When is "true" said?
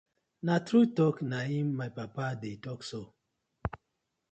0.67-0.87